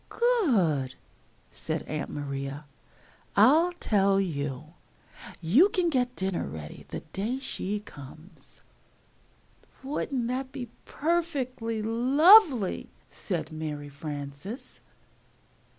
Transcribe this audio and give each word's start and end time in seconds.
"Good!" 0.09 0.95
said 1.51 1.83
Aunt 1.83 2.09
Maria. 2.09 2.65
"I'll 3.35 3.71
tell 3.73 4.19
you! 4.19 4.73
you 5.41 5.69
can 5.69 5.91
get 5.91 6.15
dinner 6.15 6.47
ready 6.47 6.85
the 6.89 7.01
day 7.13 7.37
she 7.37 7.81
comes!" 7.81 8.63
[Illustration: 8.63 8.63
and 8.63 9.61
apron.] 9.83 9.91
"Wouldn't 9.93 10.27
that 10.29 10.51
be 10.51 10.69
perfectly 10.85 11.83
lovely!" 11.83 12.89
said 13.09 13.51
Mary 13.51 13.89
Frances. 13.89 14.79